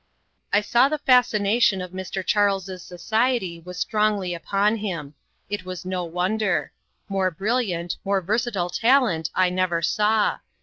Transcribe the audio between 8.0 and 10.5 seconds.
more versatile talent I never saw.